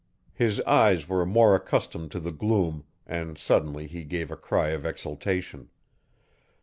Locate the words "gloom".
2.31-2.85